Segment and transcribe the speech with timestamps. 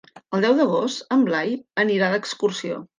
[0.37, 1.55] El deu d'agost en Blai
[1.87, 2.87] anirà d'excursió.